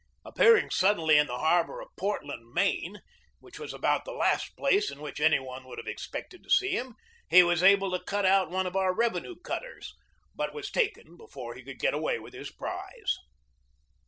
Appear 0.25 0.57
ing 0.57 0.71
suddenly 0.71 1.19
in 1.19 1.27
the 1.27 1.37
harbor 1.37 1.79
of 1.79 1.95
Portland, 1.95 2.51
Maine, 2.55 3.01
which 3.39 3.57
76 3.57 3.57
GEORGE 3.57 3.57
DEWEY 3.57 3.61
was 3.65 3.73
about 3.75 4.05
the 4.05 4.11
last 4.19 4.55
place 4.57 4.89
in 4.89 4.99
which 4.99 5.19
any 5.21 5.37
one 5.37 5.63
would 5.67 5.77
have 5.77 5.85
expected 5.85 6.41
to 6.43 6.49
see 6.49 6.71
him, 6.71 6.95
he 7.29 7.43
was 7.43 7.61
able 7.61 7.91
to 7.91 8.03
cut 8.03 8.25
out 8.25 8.49
one 8.49 8.65
of 8.65 8.75
our 8.75 8.95
revenue 8.95 9.35
cutters, 9.35 9.93
but 10.33 10.55
was 10.55 10.71
taken 10.71 11.17
before 11.17 11.53
he 11.53 11.61
could 11.63 11.77
get 11.77 11.93
away 11.93 12.17
with 12.17 12.33
his 12.33 12.49
prize. 12.51 13.15